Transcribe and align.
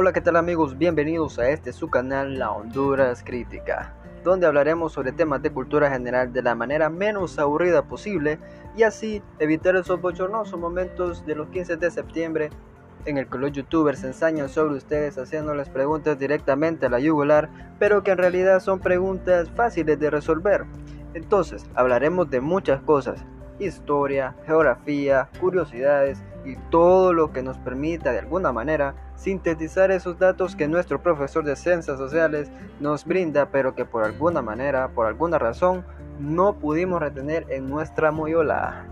Hola, 0.00 0.12
¿qué 0.12 0.20
tal 0.20 0.36
amigos? 0.36 0.78
Bienvenidos 0.78 1.40
a 1.40 1.48
este 1.48 1.72
su 1.72 1.90
canal 1.90 2.38
La 2.38 2.52
Honduras 2.52 3.24
Crítica, 3.24 3.96
donde 4.22 4.46
hablaremos 4.46 4.92
sobre 4.92 5.10
temas 5.10 5.42
de 5.42 5.50
cultura 5.50 5.90
general 5.90 6.32
de 6.32 6.40
la 6.40 6.54
manera 6.54 6.88
menos 6.88 7.36
aburrida 7.40 7.82
posible 7.82 8.38
y 8.76 8.84
así 8.84 9.24
evitar 9.40 9.74
esos 9.74 10.00
bochornosos 10.00 10.56
momentos 10.56 11.26
de 11.26 11.34
los 11.34 11.48
15 11.48 11.78
de 11.78 11.90
septiembre 11.90 12.50
en 13.06 13.18
el 13.18 13.26
que 13.26 13.38
los 13.38 13.50
youtubers 13.50 14.04
ensañan 14.04 14.48
sobre 14.48 14.76
ustedes 14.76 15.18
haciéndoles 15.18 15.68
preguntas 15.68 16.16
directamente 16.16 16.86
a 16.86 16.90
la 16.90 17.00
yugular, 17.00 17.48
pero 17.80 18.04
que 18.04 18.12
en 18.12 18.18
realidad 18.18 18.60
son 18.60 18.78
preguntas 18.78 19.50
fáciles 19.50 19.98
de 19.98 20.10
resolver. 20.10 20.64
Entonces, 21.14 21.66
hablaremos 21.74 22.30
de 22.30 22.40
muchas 22.40 22.80
cosas, 22.82 23.24
historia, 23.58 24.34
geografía, 24.46 25.28
curiosidades 25.40 26.22
y 26.44 26.56
todo 26.70 27.12
lo 27.12 27.32
que 27.32 27.42
nos 27.42 27.58
permita 27.58 28.12
de 28.12 28.20
alguna 28.20 28.52
manera 28.52 28.94
sintetizar 29.16 29.90
esos 29.90 30.18
datos 30.18 30.54
que 30.54 30.68
nuestro 30.68 31.02
profesor 31.02 31.44
de 31.44 31.56
ciencias 31.56 31.98
sociales 31.98 32.50
nos 32.80 33.04
brinda, 33.04 33.50
pero 33.50 33.74
que 33.74 33.84
por 33.84 34.04
alguna 34.04 34.42
manera, 34.42 34.88
por 34.88 35.06
alguna 35.06 35.38
razón, 35.38 35.84
no 36.20 36.54
pudimos 36.54 37.00
retener 37.00 37.46
en 37.50 37.68
nuestra 37.68 38.12
moyola. 38.12 38.86